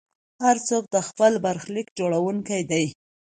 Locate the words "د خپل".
0.95-1.33